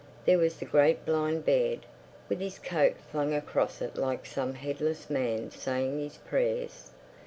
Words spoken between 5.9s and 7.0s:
his prayers.